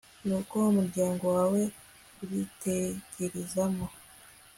[0.25, 1.61] nuko umuryango wawe
[2.21, 3.85] uritegerezamo